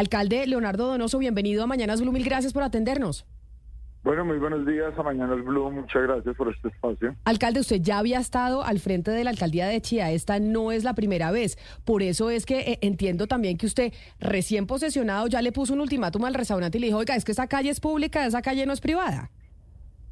Alcalde 0.00 0.46
Leonardo 0.46 0.86
Donoso, 0.86 1.18
bienvenido 1.18 1.62
a 1.62 1.66
Mañanas 1.66 2.00
Blue, 2.00 2.10
mil 2.10 2.24
gracias 2.24 2.54
por 2.54 2.62
atendernos. 2.62 3.26
Bueno, 4.02 4.24
muy 4.24 4.38
buenos 4.38 4.64
días 4.64 4.98
a 4.98 5.02
Mañanas 5.02 5.44
Blue, 5.44 5.70
muchas 5.70 6.04
gracias 6.04 6.34
por 6.36 6.48
este 6.48 6.68
espacio. 6.68 7.14
Alcalde, 7.26 7.60
usted 7.60 7.82
ya 7.82 7.98
había 7.98 8.18
estado 8.18 8.64
al 8.64 8.78
frente 8.78 9.10
de 9.10 9.24
la 9.24 9.28
alcaldía 9.28 9.66
de 9.66 9.78
Chía, 9.82 10.10
esta 10.10 10.40
no 10.40 10.72
es 10.72 10.84
la 10.84 10.94
primera 10.94 11.30
vez, 11.30 11.58
por 11.84 12.02
eso 12.02 12.30
es 12.30 12.46
que 12.46 12.60
eh, 12.60 12.78
entiendo 12.80 13.26
también 13.26 13.58
que 13.58 13.66
usted 13.66 13.92
recién 14.18 14.66
posesionado 14.66 15.26
ya 15.26 15.42
le 15.42 15.52
puso 15.52 15.74
un 15.74 15.82
ultimátum 15.82 16.24
al 16.24 16.32
restaurante 16.32 16.78
y 16.78 16.80
le 16.80 16.86
dijo, 16.86 16.98
oiga, 16.98 17.14
es 17.14 17.26
que 17.26 17.32
esa 17.32 17.46
calle 17.46 17.68
es 17.68 17.78
pública, 17.78 18.24
esa 18.24 18.40
calle 18.40 18.64
no 18.64 18.72
es 18.72 18.80
privada. 18.80 19.30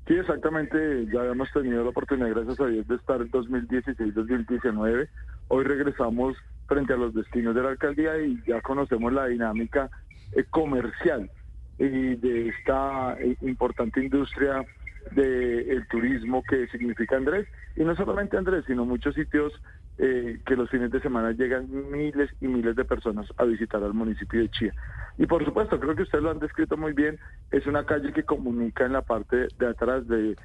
Sí, 0.07 0.15
exactamente. 0.15 1.07
Ya 1.13 1.21
habíamos 1.21 1.51
tenido 1.53 1.83
la 1.83 1.91
oportunidad, 1.91 2.29
gracias 2.29 2.61
a 2.61 2.67
Dios, 2.67 2.87
de 2.89 2.95
estar 2.95 3.23
en 3.23 3.31
2016-2019. 3.31 5.09
Hoy 5.51 5.65
regresamos 5.65 6.37
frente 6.67 6.93
a 6.93 6.97
los 6.97 7.15
destinos 7.15 7.55
de 7.55 7.63
la 7.63 7.71
alcaldía 7.71 8.19
y 8.19 8.39
ya 8.47 8.61
conocemos 8.61 9.11
la 9.13 9.27
dinámica 9.27 9.91
eh, 10.33 10.45
comercial 10.51 11.31
y 11.79 12.17
de 12.17 12.49
esta 12.49 13.17
eh, 13.19 13.35
importante 13.41 14.03
industria 14.03 14.67
del 15.13 15.87
turismo 15.89 16.43
que 16.47 16.67
significa 16.69 17.17
Andrés. 17.17 17.49
Y 17.77 17.85
no 17.85 17.97
solamente 17.97 18.37
Andrés, 18.37 18.65
sino 18.67 18.85
muchos 18.85 19.15
sitios 19.15 19.55
eh, 19.97 20.39
que 20.45 20.55
los 20.55 20.69
fines 20.69 20.91
de 20.91 21.01
semana 21.01 21.33
llegan 21.33 21.67
miles 21.91 22.31
y 22.43 22.47
miles 22.47 22.77
de 22.77 22.85
personas 22.85 23.27
a 23.39 23.45
visitar 23.45 23.83
al 23.83 23.95
municipio 23.95 24.41
de 24.41 24.51
Chía. 24.51 24.75
Y 25.17 25.25
por 25.25 25.43
supuesto, 25.47 25.81
creo 25.81 25.97
que 25.97 26.03
ustedes 26.03 26.23
lo 26.23 26.31
han 26.31 26.41
descrito 26.41 26.77
muy 26.77 26.93
bien, 26.93 27.19
es 27.51 27.67
una 27.67 27.87
calle 27.87 28.13
que 28.13 28.25
comunica 28.25 28.85
en 28.85 28.93
la 28.93 29.03
parte 29.03 29.49
de 29.59 29.67
atrás 29.67 30.07
de 30.09 30.37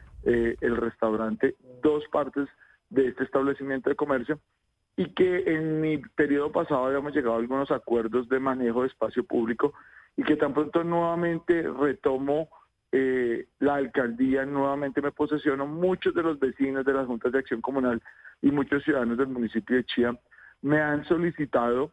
restaurante 0.61 1.55
dos 1.83 2.05
partes 2.09 2.47
de 2.89 3.09
este 3.09 3.25
establecimiento 3.25 3.89
de 3.89 3.97
comercio 3.97 4.39
y 4.95 5.09
que 5.13 5.43
en 5.47 5.81
mi 5.81 5.97
periodo 5.97 6.51
pasado 6.51 6.85
habíamos 6.85 7.13
llegado 7.13 7.35
a 7.35 7.39
algunos 7.39 7.71
acuerdos 7.71 8.29
de 8.29 8.39
manejo 8.39 8.81
de 8.81 8.87
espacio 8.87 9.23
público 9.23 9.73
y 10.15 10.23
que 10.23 10.35
tan 10.35 10.53
pronto 10.53 10.83
nuevamente 10.83 11.63
retomo 11.63 12.49
eh, 12.91 13.47
la 13.59 13.75
alcaldía, 13.75 14.45
nuevamente 14.45 15.01
me 15.01 15.11
posesiono, 15.11 15.65
muchos 15.65 16.13
de 16.13 16.21
los 16.21 16.39
vecinos 16.39 16.85
de 16.85 16.93
las 16.93 17.07
juntas 17.07 17.31
de 17.31 17.39
acción 17.39 17.59
comunal 17.59 17.99
y 18.41 18.51
muchos 18.51 18.83
ciudadanos 18.83 19.17
del 19.17 19.29
municipio 19.29 19.77
de 19.77 19.85
Chía 19.85 20.15
me 20.61 20.79
han 20.79 21.03
solicitado 21.05 21.91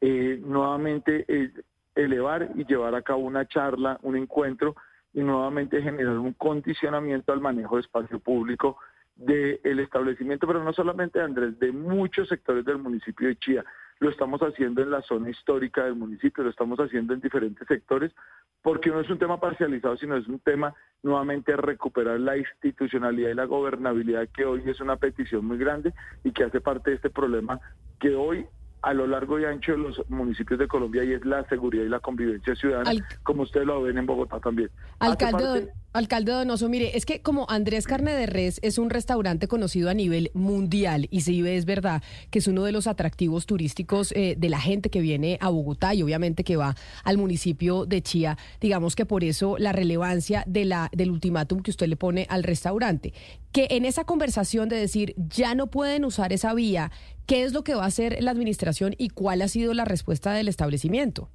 eh, 0.00 0.40
nuevamente 0.42 1.26
eh, 1.28 1.50
elevar 1.94 2.50
y 2.54 2.64
llevar 2.64 2.94
a 2.94 3.02
cabo 3.02 3.20
una 3.20 3.46
charla, 3.46 3.98
un 4.02 4.16
encuentro 4.16 4.74
y 5.12 5.20
nuevamente 5.20 5.82
generar 5.82 6.18
un 6.18 6.32
condicionamiento 6.32 7.32
al 7.32 7.40
manejo 7.40 7.76
de 7.76 7.82
espacio 7.82 8.18
público 8.18 8.78
del 9.16 9.80
establecimiento, 9.80 10.46
pero 10.46 10.62
no 10.62 10.72
solamente 10.72 11.20
Andrés, 11.20 11.58
de 11.58 11.72
muchos 11.72 12.28
sectores 12.28 12.64
del 12.64 12.78
municipio 12.78 13.28
de 13.28 13.36
Chía. 13.36 13.64
Lo 13.98 14.10
estamos 14.10 14.40
haciendo 14.42 14.82
en 14.82 14.90
la 14.90 15.00
zona 15.00 15.30
histórica 15.30 15.84
del 15.84 15.94
municipio, 15.94 16.44
lo 16.44 16.50
estamos 16.50 16.78
haciendo 16.78 17.14
en 17.14 17.20
diferentes 17.20 17.66
sectores, 17.66 18.12
porque 18.60 18.90
no 18.90 19.00
es 19.00 19.08
un 19.08 19.18
tema 19.18 19.40
parcializado, 19.40 19.96
sino 19.96 20.16
es 20.16 20.28
un 20.28 20.38
tema 20.40 20.74
nuevamente 21.02 21.56
recuperar 21.56 22.20
la 22.20 22.36
institucionalidad 22.36 23.30
y 23.30 23.34
la 23.34 23.46
gobernabilidad 23.46 24.28
que 24.28 24.44
hoy 24.44 24.62
es 24.66 24.80
una 24.80 24.96
petición 24.96 25.46
muy 25.46 25.56
grande 25.56 25.94
y 26.24 26.32
que 26.32 26.44
hace 26.44 26.60
parte 26.60 26.90
de 26.90 26.96
este 26.96 27.10
problema 27.10 27.58
que 27.98 28.14
hoy 28.14 28.44
a 28.86 28.94
lo 28.94 29.04
largo 29.08 29.40
y 29.40 29.44
ancho 29.44 29.72
de 29.72 29.78
los 29.78 30.08
municipios 30.08 30.60
de 30.60 30.68
Colombia 30.68 31.02
y 31.02 31.12
es 31.12 31.24
la 31.24 31.44
seguridad 31.48 31.82
y 31.82 31.88
la 31.88 31.98
convivencia 31.98 32.54
ciudadana, 32.54 32.92
como 33.24 33.42
ustedes 33.42 33.66
lo 33.66 33.82
ven 33.82 33.98
en 33.98 34.06
Bogotá 34.06 34.38
también. 34.38 34.70
Alcalde, 35.00 35.72
alcalde 35.92 36.30
Donoso, 36.30 36.68
mire, 36.68 36.96
es 36.96 37.04
que 37.04 37.20
como 37.20 37.46
Andrés 37.50 37.88
Carne 37.88 38.12
de 38.12 38.26
Res 38.26 38.60
es 38.62 38.78
un 38.78 38.88
restaurante 38.88 39.48
conocido 39.48 39.90
a 39.90 39.94
nivel 39.94 40.30
mundial 40.34 41.08
y 41.10 41.22
si 41.22 41.44
es 41.48 41.64
verdad 41.64 42.00
que 42.30 42.38
es 42.38 42.46
uno 42.46 42.62
de 42.62 42.70
los 42.70 42.86
atractivos 42.86 43.46
turísticos 43.46 44.12
eh, 44.12 44.36
de 44.38 44.48
la 44.48 44.60
gente 44.60 44.88
que 44.88 45.00
viene 45.00 45.36
a 45.40 45.48
Bogotá 45.48 45.92
y 45.92 46.04
obviamente 46.04 46.44
que 46.44 46.56
va 46.56 46.76
al 47.02 47.18
municipio 47.18 47.86
de 47.86 48.02
Chía, 48.02 48.38
digamos 48.60 48.94
que 48.94 49.04
por 49.04 49.24
eso 49.24 49.56
la 49.58 49.72
relevancia 49.72 50.44
de 50.46 50.64
la, 50.64 50.90
del 50.92 51.10
ultimátum 51.10 51.60
que 51.60 51.72
usted 51.72 51.88
le 51.88 51.96
pone 51.96 52.28
al 52.30 52.44
restaurante, 52.44 53.12
que 53.50 53.66
en 53.70 53.84
esa 53.84 54.04
conversación 54.04 54.68
de 54.68 54.76
decir 54.76 55.14
ya 55.16 55.56
no 55.56 55.66
pueden 55.66 56.04
usar 56.04 56.32
esa 56.32 56.54
vía, 56.54 56.92
¿Qué 57.26 57.42
es 57.42 57.52
lo 57.52 57.64
que 57.64 57.74
va 57.74 57.82
a 57.82 57.86
hacer 57.86 58.22
la 58.22 58.30
administración 58.30 58.94
y 58.98 59.08
cuál 59.08 59.42
ha 59.42 59.48
sido 59.48 59.74
la 59.74 59.84
respuesta 59.84 60.32
del 60.32 60.46
establecimiento? 60.46 61.28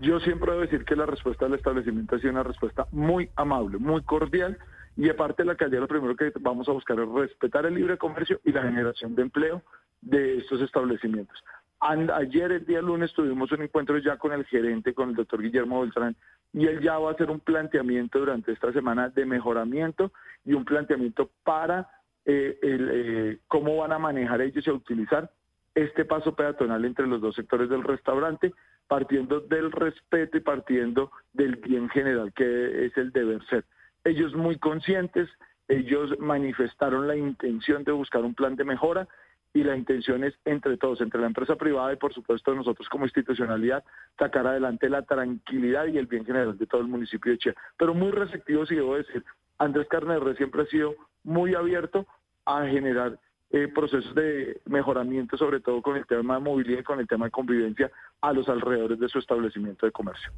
Yo 0.00 0.18
siempre 0.20 0.50
debo 0.50 0.62
decir 0.62 0.84
que 0.86 0.96
la 0.96 1.04
respuesta 1.04 1.44
del 1.44 1.54
establecimiento 1.54 2.16
ha 2.16 2.18
sido 2.18 2.32
una 2.32 2.42
respuesta 2.42 2.86
muy 2.90 3.28
amable, 3.36 3.76
muy 3.76 4.02
cordial. 4.02 4.58
Y 4.96 5.10
aparte 5.10 5.42
de 5.42 5.48
la 5.48 5.56
calle, 5.56 5.78
lo 5.78 5.88
primero 5.88 6.16
que 6.16 6.32
vamos 6.40 6.68
a 6.68 6.72
buscar 6.72 6.98
es 6.98 7.08
respetar 7.08 7.66
el 7.66 7.74
libre 7.74 7.98
comercio 7.98 8.40
y 8.44 8.52
la 8.52 8.62
generación 8.62 9.14
de 9.14 9.22
empleo 9.22 9.62
de 10.00 10.38
estos 10.38 10.62
establecimientos. 10.62 11.36
ayer, 11.80 12.52
el 12.52 12.64
día 12.64 12.80
lunes, 12.80 13.12
tuvimos 13.12 13.52
un 13.52 13.62
encuentro 13.62 13.98
ya 13.98 14.16
con 14.16 14.32
el 14.32 14.46
gerente, 14.46 14.94
con 14.94 15.10
el 15.10 15.16
doctor 15.16 15.42
Guillermo 15.42 15.82
Beltrán, 15.82 16.16
y 16.54 16.66
él 16.66 16.80
ya 16.80 16.98
va 16.98 17.10
a 17.10 17.12
hacer 17.12 17.30
un 17.30 17.40
planteamiento 17.40 18.20
durante 18.20 18.52
esta 18.52 18.72
semana 18.72 19.10
de 19.10 19.26
mejoramiento 19.26 20.12
y 20.46 20.54
un 20.54 20.64
planteamiento 20.64 21.28
para 21.42 21.90
eh, 22.26 22.58
eh, 22.62 23.38
cómo 23.48 23.76
van 23.76 23.92
a 23.92 23.98
manejar 23.98 24.40
ellos 24.40 24.66
y 24.66 24.70
a 24.70 24.74
utilizar 24.74 25.30
este 25.74 26.04
paso 26.04 26.34
peatonal 26.34 26.84
entre 26.84 27.06
los 27.06 27.20
dos 27.20 27.34
sectores 27.34 27.68
del 27.68 27.82
restaurante, 27.82 28.54
partiendo 28.86 29.40
del 29.40 29.72
respeto 29.72 30.36
y 30.36 30.40
partiendo 30.40 31.10
del 31.32 31.56
bien 31.56 31.88
general 31.88 32.32
que 32.32 32.86
es 32.86 32.96
el 32.96 33.10
deber 33.12 33.44
ser. 33.46 33.64
Ellos 34.04 34.34
muy 34.34 34.58
conscientes, 34.58 35.28
ellos 35.68 36.18
manifestaron 36.18 37.08
la 37.08 37.16
intención 37.16 37.84
de 37.84 37.92
buscar 37.92 38.22
un 38.22 38.34
plan 38.34 38.54
de 38.56 38.64
mejora 38.64 39.08
y 39.54 39.62
la 39.62 39.76
intención 39.76 40.24
es 40.24 40.34
entre 40.44 40.76
todos, 40.76 41.00
entre 41.00 41.20
la 41.20 41.28
empresa 41.28 41.56
privada 41.56 41.92
y 41.92 41.96
por 41.96 42.12
supuesto 42.12 42.54
nosotros 42.54 42.88
como 42.88 43.04
institucionalidad, 43.04 43.84
sacar 44.18 44.46
adelante 44.46 44.88
la 44.88 45.02
tranquilidad 45.02 45.86
y 45.86 45.96
el 45.96 46.06
bien 46.06 46.24
general 46.24 46.58
de 46.58 46.66
todo 46.66 46.80
el 46.80 46.88
municipio 46.88 47.32
de 47.32 47.38
Chía. 47.38 47.54
Pero 47.78 47.94
muy 47.94 48.10
receptivo, 48.10 48.66
si 48.66 48.74
debo 48.74 48.96
decir, 48.96 49.24
Andrés 49.58 49.86
Carner 49.88 50.36
siempre 50.36 50.62
ha 50.62 50.66
sido 50.66 50.94
muy 51.24 51.54
abierto 51.54 52.06
a 52.44 52.66
generar 52.66 53.18
eh, 53.50 53.68
procesos 53.68 54.12
de 54.16 54.60
mejoramiento, 54.66 55.36
sobre 55.36 55.60
todo 55.60 55.80
con 55.80 55.96
el 55.96 56.04
tema 56.06 56.34
de 56.34 56.40
movilidad 56.40 56.80
y 56.80 56.82
con 56.82 56.98
el 56.98 57.06
tema 57.06 57.26
de 57.26 57.30
convivencia 57.30 57.88
a 58.20 58.32
los 58.32 58.48
alrededores 58.48 58.98
de 58.98 59.08
su 59.08 59.20
establecimiento 59.20 59.86
de 59.86 59.92
comercio. 59.92 60.32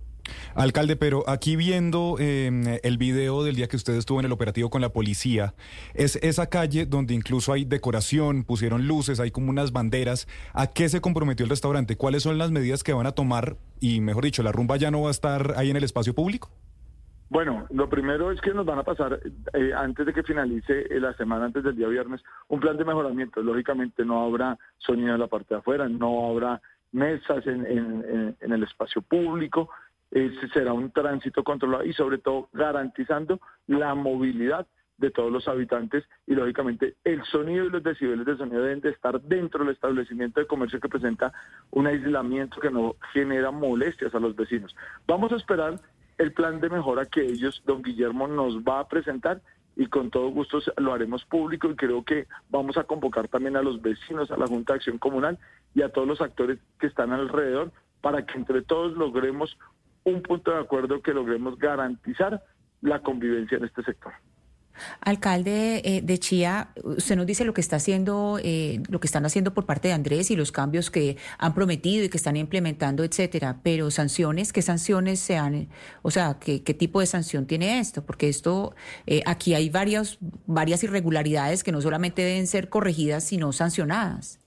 Alcalde, 0.54 0.96
pero 0.96 1.24
aquí 1.26 1.56
viendo 1.56 2.16
em, 2.18 2.64
el 2.82 2.98
video 2.98 3.42
del 3.42 3.56
día 3.56 3.68
que 3.68 3.76
usted 3.76 3.94
estuvo 3.94 4.20
en 4.20 4.26
el 4.26 4.32
operativo 4.32 4.68
con 4.68 4.82
la 4.82 4.90
policía, 4.90 5.54
es 5.94 6.16
esa 6.16 6.50
calle 6.50 6.84
donde 6.84 7.14
incluso 7.14 7.54
hay 7.54 7.64
decoración, 7.64 8.44
pusieron 8.44 8.86
luces, 8.86 9.18
hay 9.18 9.30
como 9.30 9.48
unas 9.48 9.72
banderas. 9.72 10.28
¿A 10.52 10.66
qué 10.66 10.90
se 10.90 11.00
comprometió 11.00 11.44
el 11.44 11.50
restaurante? 11.50 11.96
¿Cuáles 11.96 12.22
son 12.22 12.36
las 12.36 12.50
medidas 12.50 12.84
que 12.84 12.92
van 12.92 13.06
a 13.06 13.12
tomar? 13.12 13.56
Y 13.80 14.00
mejor 14.00 14.24
dicho, 14.24 14.42
¿la 14.42 14.52
rumba 14.52 14.76
ya 14.76 14.90
no 14.90 15.00
va 15.00 15.08
a 15.08 15.12
estar 15.12 15.54
ahí 15.56 15.70
en 15.70 15.76
el 15.76 15.84
espacio 15.84 16.14
público? 16.14 16.50
Bueno, 17.28 17.66
lo 17.70 17.88
primero 17.88 18.30
es 18.30 18.40
que 18.40 18.54
nos 18.54 18.64
van 18.64 18.78
a 18.78 18.84
pasar, 18.84 19.20
eh, 19.52 19.72
antes 19.76 20.06
de 20.06 20.12
que 20.12 20.22
finalice 20.22 20.86
eh, 20.88 21.00
la 21.00 21.12
semana, 21.14 21.46
antes 21.46 21.64
del 21.64 21.76
día 21.76 21.88
viernes, 21.88 22.22
un 22.48 22.60
plan 22.60 22.76
de 22.76 22.84
mejoramiento. 22.84 23.42
Lógicamente 23.42 24.04
no 24.04 24.24
habrá 24.24 24.56
sonido 24.78 25.14
en 25.14 25.20
la 25.20 25.26
parte 25.26 25.54
de 25.54 25.60
afuera, 25.60 25.88
no 25.88 26.30
habrá 26.30 26.60
mesas 26.92 27.44
en, 27.46 28.36
el 28.40 28.62
espacio 28.62 29.02
público, 29.02 29.68
será 30.52 30.72
un 30.72 30.92
tránsito 30.92 31.42
controlado 31.42 31.84
y 31.84 31.92
sobre 31.92 32.18
todo 32.18 32.48
garantizando 32.52 33.40
la 33.66 33.94
movilidad 33.94 34.66
de 34.98 35.10
todos 35.10 35.30
los 35.30 35.46
habitantes 35.46 36.04
y 36.26 36.34
lógicamente 36.34 36.94
el 37.04 37.22
sonido 37.24 37.66
y 37.66 37.70
los 37.70 37.82
decibeles 37.82 38.24
de 38.24 38.36
sonido 38.36 38.62
deben 38.62 38.80
de 38.80 38.90
estar 38.90 39.20
dentro 39.20 39.64
del 39.64 39.74
establecimiento 39.74 40.40
de 40.40 40.46
comercio 40.46 40.80
que 40.80 40.88
presenta 40.88 41.34
un 41.72 41.86
aislamiento 41.86 42.60
que 42.60 42.70
no 42.70 42.94
genera 43.12 43.50
molestias 43.50 44.14
a 44.14 44.20
los 44.20 44.34
vecinos. 44.34 44.74
Vamos 45.06 45.32
a 45.32 45.36
esperar 45.36 45.78
el 46.18 46.32
plan 46.32 46.60
de 46.60 46.70
mejora 46.70 47.04
que 47.04 47.22
ellos, 47.22 47.62
don 47.66 47.82
Guillermo, 47.82 48.26
nos 48.28 48.58
va 48.58 48.80
a 48.80 48.88
presentar 48.88 49.42
y 49.76 49.86
con 49.86 50.10
todo 50.10 50.28
gusto 50.30 50.58
lo 50.78 50.94
haremos 50.94 51.24
público 51.26 51.68
y 51.68 51.76
creo 51.76 52.02
que 52.02 52.26
vamos 52.48 52.78
a 52.78 52.84
convocar 52.84 53.28
también 53.28 53.56
a 53.56 53.62
los 53.62 53.82
vecinos, 53.82 54.30
a 54.30 54.38
la 54.38 54.46
Junta 54.46 54.72
de 54.72 54.78
Acción 54.78 54.98
Comunal 54.98 55.38
y 55.74 55.82
a 55.82 55.90
todos 55.90 56.08
los 56.08 56.20
actores 56.20 56.58
que 56.80 56.86
están 56.86 57.12
alrededor 57.12 57.72
para 58.00 58.24
que 58.24 58.38
entre 58.38 58.62
todos 58.62 58.96
logremos 58.96 59.58
un 60.04 60.22
punto 60.22 60.52
de 60.52 60.60
acuerdo 60.60 61.02
que 61.02 61.12
logremos 61.12 61.58
garantizar 61.58 62.42
la 62.80 63.00
convivencia 63.00 63.58
en 63.58 63.64
este 63.64 63.82
sector. 63.82 64.12
Alcalde 65.00 65.82
eh, 65.84 66.02
de 66.02 66.18
Chía, 66.18 66.70
usted 66.82 67.16
nos 67.16 67.26
dice 67.26 67.44
lo 67.44 67.54
que 67.54 67.60
está 67.60 67.76
haciendo, 67.76 68.38
eh, 68.42 68.80
lo 68.88 69.00
que 69.00 69.06
están 69.06 69.24
haciendo 69.26 69.54
por 69.54 69.66
parte 69.66 69.88
de 69.88 69.94
Andrés 69.94 70.30
y 70.30 70.36
los 70.36 70.52
cambios 70.52 70.90
que 70.90 71.16
han 71.38 71.54
prometido 71.54 72.04
y 72.04 72.08
que 72.08 72.16
están 72.16 72.36
implementando, 72.36 73.04
etcétera. 73.04 73.60
Pero 73.62 73.90
sanciones, 73.90 74.52
¿qué 74.52 74.62
sanciones 74.62 75.20
se 75.20 75.36
han, 75.36 75.68
o 76.02 76.10
sea, 76.10 76.38
qué, 76.38 76.60
tipo 76.60 77.00
de 77.00 77.06
sanción 77.06 77.46
tiene 77.46 77.78
esto? 77.78 78.04
Porque 78.04 78.28
esto, 78.28 78.74
eh, 79.06 79.22
aquí 79.26 79.54
hay 79.54 79.70
varias, 79.70 80.18
varias 80.46 80.82
irregularidades 80.84 81.64
que 81.64 81.72
no 81.72 81.80
solamente 81.80 82.22
deben 82.22 82.46
ser 82.46 82.68
corregidas, 82.68 83.24
sino 83.24 83.52
sancionadas. 83.52 84.38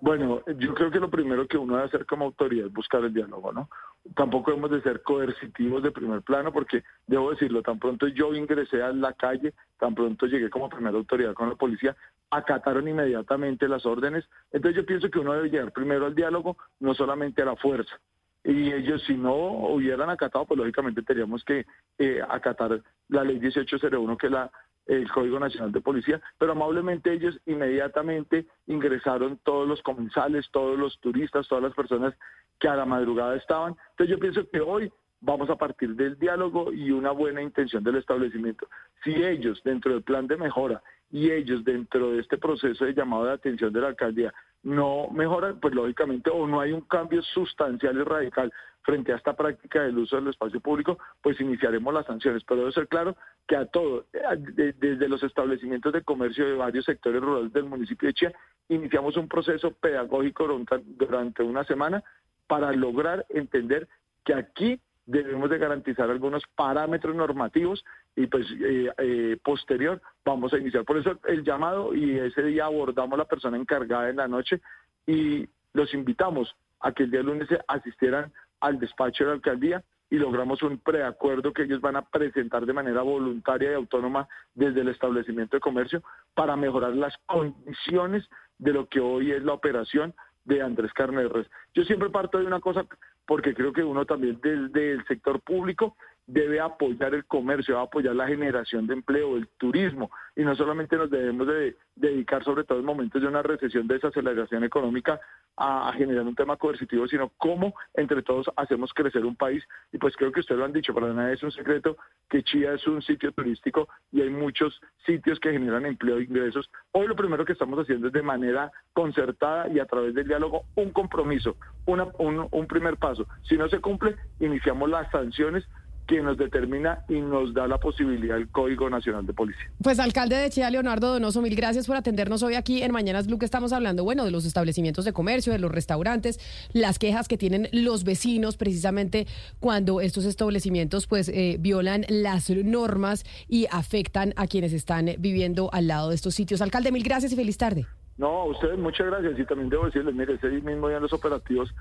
Bueno, 0.00 0.42
yo 0.58 0.74
creo 0.74 0.90
que 0.90 1.00
lo 1.00 1.08
primero 1.08 1.46
que 1.46 1.56
uno 1.56 1.76
debe 1.76 1.86
hacer 1.86 2.04
como 2.04 2.26
autoridad 2.26 2.66
es 2.66 2.72
buscar 2.72 3.02
el 3.04 3.14
diálogo, 3.14 3.52
¿no? 3.52 3.70
Tampoco 4.14 4.52
hemos 4.52 4.70
de 4.70 4.82
ser 4.82 5.02
coercitivos 5.02 5.82
de 5.82 5.92
primer 5.92 6.20
plano, 6.20 6.52
porque 6.52 6.82
debo 7.06 7.30
decirlo, 7.30 7.62
tan 7.62 7.78
pronto 7.78 8.06
yo 8.08 8.34
ingresé 8.34 8.82
a 8.82 8.92
la 8.92 9.14
calle, 9.14 9.54
tan 9.78 9.94
pronto 9.94 10.26
llegué 10.26 10.50
como 10.50 10.68
primera 10.68 10.98
autoridad 10.98 11.32
con 11.32 11.48
la 11.48 11.54
policía, 11.54 11.96
acataron 12.30 12.86
inmediatamente 12.86 13.66
las 13.66 13.86
órdenes. 13.86 14.28
Entonces 14.52 14.76
yo 14.82 14.86
pienso 14.86 15.10
que 15.10 15.20
uno 15.20 15.32
debe 15.32 15.48
llegar 15.48 15.72
primero 15.72 16.04
al 16.06 16.14
diálogo, 16.14 16.58
no 16.80 16.94
solamente 16.94 17.40
a 17.40 17.46
la 17.46 17.56
fuerza. 17.56 17.98
y 18.46 18.70
ellos 18.72 19.02
si 19.06 19.14
no 19.14 19.34
hubieran 19.34 20.10
acatado, 20.10 20.44
pues 20.44 20.58
lógicamente 20.58 21.00
tendríamos 21.02 21.42
que 21.44 21.64
eh, 21.96 22.20
acatar 22.28 22.82
la 23.08 23.24
ley 23.24 23.40
1801, 23.40 24.16
que 24.18 24.28
la, 24.28 24.50
el 24.86 25.10
Código 25.10 25.38
Nacional 25.40 25.72
de 25.72 25.80
Policía, 25.80 26.20
pero 26.38 26.52
amablemente 26.52 27.12
ellos 27.12 27.38
inmediatamente 27.46 28.46
ingresaron 28.66 29.38
todos 29.42 29.66
los 29.66 29.82
comensales, 29.82 30.48
todos 30.50 30.78
los 30.78 30.98
turistas, 31.00 31.48
todas 31.48 31.64
las 31.64 31.74
personas 31.74 32.14
que 32.58 32.68
a 32.68 32.76
la 32.76 32.84
madrugada 32.84 33.36
estaban. 33.36 33.76
Entonces 33.90 34.14
yo 34.14 34.18
pienso 34.18 34.48
que 34.50 34.60
hoy 34.60 34.92
vamos 35.20 35.48
a 35.48 35.56
partir 35.56 35.94
del 35.96 36.18
diálogo 36.18 36.72
y 36.72 36.90
una 36.90 37.10
buena 37.10 37.42
intención 37.42 37.82
del 37.82 37.96
establecimiento. 37.96 38.68
Si 39.02 39.10
ellos, 39.10 39.60
dentro 39.64 39.92
del 39.92 40.02
plan 40.02 40.26
de 40.26 40.36
mejora 40.36 40.82
y 41.10 41.30
ellos, 41.30 41.64
dentro 41.64 42.12
de 42.12 42.20
este 42.20 42.36
proceso 42.36 42.84
de 42.84 42.94
llamado 42.94 43.24
de 43.24 43.32
atención 43.32 43.72
de 43.72 43.80
la 43.80 43.88
alcaldía, 43.88 44.34
no 44.64 45.08
mejoran, 45.12 45.60
pues 45.60 45.74
lógicamente, 45.74 46.30
o 46.30 46.46
no 46.46 46.60
hay 46.60 46.72
un 46.72 46.80
cambio 46.82 47.22
sustancial 47.22 47.96
y 47.96 48.02
radical 48.02 48.52
frente 48.82 49.12
a 49.12 49.16
esta 49.16 49.34
práctica 49.34 49.82
del 49.82 49.98
uso 49.98 50.16
del 50.16 50.28
espacio 50.28 50.60
público, 50.60 50.98
pues 51.22 51.40
iniciaremos 51.40 51.92
las 51.92 52.06
sanciones. 52.06 52.42
Pero 52.44 52.60
debe 52.60 52.72
ser 52.72 52.88
claro 52.88 53.16
que 53.46 53.56
a 53.56 53.66
todos, 53.66 54.06
desde 54.54 55.08
los 55.08 55.22
establecimientos 55.22 55.92
de 55.92 56.02
comercio 56.02 56.46
de 56.46 56.54
varios 56.54 56.84
sectores 56.84 57.20
rurales 57.22 57.52
del 57.52 57.64
municipio 57.64 58.08
de 58.08 58.14
Chía, 58.14 58.32
iniciamos 58.68 59.16
un 59.16 59.28
proceso 59.28 59.70
pedagógico 59.72 60.46
durante 60.84 61.42
una 61.42 61.64
semana 61.64 62.02
para 62.46 62.72
lograr 62.72 63.24
entender 63.30 63.88
que 64.24 64.34
aquí 64.34 64.80
debemos 65.06 65.50
de 65.50 65.58
garantizar 65.58 66.10
algunos 66.10 66.42
parámetros 66.54 67.14
normativos 67.14 67.84
y 68.16 68.26
pues 68.26 68.46
eh, 68.60 68.90
eh, 68.98 69.36
posterior 69.42 70.00
vamos 70.24 70.52
a 70.52 70.58
iniciar. 70.58 70.84
Por 70.84 70.98
eso 70.98 71.18
el 71.26 71.44
llamado 71.44 71.94
y 71.94 72.18
ese 72.18 72.42
día 72.42 72.66
abordamos 72.66 73.18
la 73.18 73.24
persona 73.24 73.56
encargada 73.56 74.08
en 74.08 74.16
la 74.16 74.28
noche 74.28 74.60
y 75.06 75.46
los 75.72 75.92
invitamos 75.94 76.54
a 76.80 76.92
que 76.92 77.04
el 77.04 77.10
día 77.10 77.22
lunes 77.22 77.48
asistieran 77.66 78.32
al 78.60 78.78
despacho 78.78 79.24
de 79.24 79.28
la 79.28 79.34
alcaldía 79.34 79.82
y 80.10 80.16
logramos 80.16 80.62
un 80.62 80.78
preacuerdo 80.78 81.52
que 81.52 81.62
ellos 81.64 81.80
van 81.80 81.96
a 81.96 82.02
presentar 82.02 82.66
de 82.66 82.72
manera 82.72 83.02
voluntaria 83.02 83.72
y 83.72 83.74
autónoma 83.74 84.28
desde 84.54 84.82
el 84.82 84.88
establecimiento 84.88 85.56
de 85.56 85.60
comercio 85.60 86.02
para 86.34 86.56
mejorar 86.56 86.94
las 86.94 87.16
condiciones 87.26 88.24
de 88.58 88.72
lo 88.72 88.88
que 88.88 89.00
hoy 89.00 89.32
es 89.32 89.42
la 89.42 89.54
operación 89.54 90.14
de 90.44 90.62
Andrés 90.62 90.92
Carneres. 90.92 91.46
Yo 91.74 91.84
siempre 91.84 92.10
parto 92.10 92.38
de 92.38 92.46
una 92.46 92.60
cosa 92.60 92.84
porque 93.26 93.54
creo 93.54 93.72
que 93.72 93.82
uno 93.82 94.04
también 94.04 94.38
desde 94.42 94.92
el 94.92 95.06
sector 95.06 95.40
público 95.40 95.96
debe 96.26 96.60
apoyar 96.60 97.14
el 97.14 97.24
comercio, 97.26 97.78
apoyar 97.78 98.16
la 98.16 98.26
generación 98.26 98.86
de 98.86 98.94
empleo, 98.94 99.36
el 99.36 99.48
turismo, 99.58 100.10
y 100.34 100.42
no 100.42 100.54
solamente 100.54 100.96
nos 100.96 101.10
debemos 101.10 101.46
de 101.46 101.76
dedicar, 101.96 102.42
sobre 102.42 102.64
todo 102.64 102.78
en 102.78 102.84
momentos 102.84 103.20
de 103.20 103.28
una 103.28 103.42
recesión, 103.42 103.86
de 103.86 103.94
desaceleración 103.94 104.64
económica, 104.64 105.20
a, 105.56 105.92
generar 105.92 106.24
un 106.24 106.34
tema 106.34 106.56
coercitivo, 106.56 107.06
sino 107.06 107.30
cómo 107.38 107.74
entre 107.94 108.22
todos 108.22 108.46
hacemos 108.56 108.92
crecer 108.92 109.24
un 109.24 109.36
país. 109.36 109.62
Y 109.92 109.98
pues 109.98 110.16
creo 110.16 110.32
que 110.32 110.40
ustedes 110.40 110.58
lo 110.58 110.64
han 110.64 110.72
dicho, 110.72 110.94
para 110.94 111.12
nada 111.12 111.32
es 111.32 111.42
un 111.42 111.52
secreto 111.52 111.96
que 112.28 112.42
Chía 112.42 112.72
es 112.74 112.86
un 112.86 113.02
sitio 113.02 113.30
turístico 113.32 113.88
y 114.10 114.22
hay 114.22 114.30
muchos 114.30 114.80
sitios 115.06 115.38
que 115.38 115.52
generan 115.52 115.86
empleo 115.86 116.18
e 116.18 116.24
ingresos. 116.24 116.68
Hoy 116.92 117.06
lo 117.06 117.14
primero 117.14 117.44
que 117.44 117.52
estamos 117.52 117.78
haciendo 117.78 118.08
es 118.08 118.12
de 118.12 118.22
manera 118.22 118.72
concertada 118.92 119.68
y 119.68 119.78
a 119.78 119.86
través 119.86 120.14
del 120.14 120.26
diálogo 120.26 120.64
un 120.74 120.90
compromiso, 120.90 121.56
un 121.86 122.66
primer 122.66 122.96
paso. 122.96 123.26
Si 123.42 123.56
no 123.56 123.68
se 123.68 123.80
cumple, 123.80 124.16
iniciamos 124.40 124.90
las 124.90 125.10
sanciones 125.10 125.64
que 126.06 126.20
nos 126.20 126.36
determina 126.36 127.04
y 127.08 127.20
nos 127.20 127.54
da 127.54 127.66
la 127.66 127.78
posibilidad 127.78 128.36
el 128.36 128.48
Código 128.48 128.90
Nacional 128.90 129.26
de 129.26 129.32
Policía. 129.32 129.70
Pues 129.82 129.98
alcalde 129.98 130.36
de 130.36 130.50
Chía, 130.50 130.70
Leonardo 130.70 131.12
Donoso, 131.12 131.40
mil 131.40 131.54
gracias 131.56 131.86
por 131.86 131.96
atendernos 131.96 132.42
hoy 132.42 132.54
aquí 132.54 132.82
en 132.82 132.92
Mañanas 132.92 133.26
Blue, 133.26 133.38
que 133.38 133.44
estamos 133.44 133.72
hablando, 133.72 134.04
bueno, 134.04 134.24
de 134.24 134.30
los 134.30 134.44
establecimientos 134.44 135.04
de 135.04 135.12
comercio, 135.12 135.52
de 135.52 135.58
los 135.58 135.70
restaurantes, 135.70 136.38
las 136.72 136.98
quejas 136.98 137.28
que 137.28 137.38
tienen 137.38 137.68
los 137.72 138.04
vecinos 138.04 138.56
precisamente 138.56 139.26
cuando 139.60 140.00
estos 140.00 140.24
establecimientos 140.24 141.06
pues 141.06 141.28
eh, 141.28 141.56
violan 141.58 142.04
las 142.08 142.50
normas 142.50 143.24
y 143.48 143.66
afectan 143.70 144.34
a 144.36 144.46
quienes 144.46 144.72
están 144.72 145.10
viviendo 145.18 145.70
al 145.72 145.88
lado 145.88 146.10
de 146.10 146.16
estos 146.16 146.34
sitios. 146.34 146.60
Alcalde, 146.60 146.92
mil 146.92 147.02
gracias 147.02 147.32
y 147.32 147.36
feliz 147.36 147.56
tarde. 147.56 147.86
No, 148.16 148.42
a 148.42 148.44
ustedes 148.44 148.78
muchas 148.78 149.06
gracias 149.08 149.38
y 149.38 149.44
también 149.44 149.70
debo 149.70 149.86
decirles, 149.86 150.14
mire, 150.14 150.34
ese 150.34 150.48
mismo 150.48 150.88
día 150.88 150.98
en 150.98 151.02
los 151.02 151.12
operativos 151.12 151.74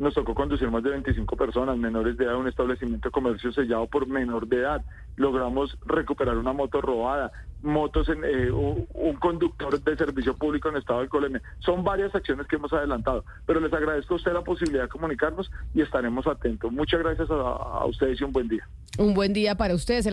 nos 0.00 0.14
tocó 0.14 0.34
conducir 0.34 0.70
más 0.70 0.82
de 0.82 0.90
25 0.90 1.36
personas 1.36 1.76
menores 1.76 2.16
de 2.16 2.24
edad 2.24 2.34
a 2.34 2.38
un 2.38 2.48
establecimiento 2.48 3.08
de 3.08 3.12
comercio 3.12 3.52
sellado 3.52 3.86
por 3.86 4.06
menor 4.06 4.48
de 4.48 4.56
edad. 4.56 4.82
Logramos 5.16 5.76
recuperar 5.84 6.38
una 6.38 6.54
moto 6.54 6.80
robada, 6.80 7.30
motos 7.62 8.08
en 8.08 8.24
eh, 8.24 8.50
un 8.50 9.16
conductor 9.20 9.78
de 9.78 9.96
servicio 9.96 10.34
público 10.34 10.70
en 10.70 10.78
estado 10.78 11.02
de 11.02 11.08
colemia. 11.08 11.42
Son 11.58 11.84
varias 11.84 12.14
acciones 12.14 12.46
que 12.46 12.56
hemos 12.56 12.72
adelantado, 12.72 13.26
pero 13.44 13.60
les 13.60 13.72
agradezco 13.74 14.14
a 14.14 14.16
usted 14.16 14.32
la 14.32 14.42
posibilidad 14.42 14.84
de 14.84 14.88
comunicarnos 14.88 15.50
y 15.74 15.82
estaremos 15.82 16.26
atentos. 16.26 16.72
Muchas 16.72 17.00
gracias 17.00 17.28
a 17.30 17.84
ustedes 17.84 18.18
y 18.22 18.24
un 18.24 18.32
buen 18.32 18.48
día. 18.48 18.66
Un 18.98 19.14
buen 19.14 19.34
día 19.34 19.54
para 19.54 19.74
ustedes. 19.74 20.06